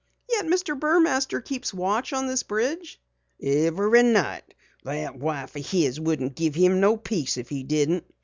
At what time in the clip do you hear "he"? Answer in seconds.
7.49-7.61